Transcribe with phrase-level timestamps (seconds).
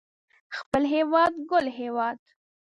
[0.57, 2.19] خپل هيواد ګل هيواد